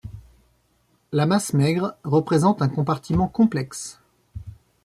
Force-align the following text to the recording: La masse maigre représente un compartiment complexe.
La 1.11 1.27
masse 1.27 1.53
maigre 1.53 1.93
représente 2.03 2.63
un 2.63 2.69
compartiment 2.69 3.27
complexe. 3.27 3.99